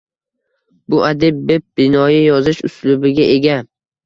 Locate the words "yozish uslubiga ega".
2.25-3.61